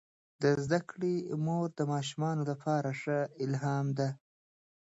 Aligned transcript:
د 0.41 0.43
زده 0.63 0.79
کړې 0.89 1.15
مور 1.45 1.67
د 1.77 1.81
ماشومانو 1.93 2.43
لپاره 2.51 2.89
ښه 3.01 3.19
الهام 3.43 3.87
ده. 3.99 4.09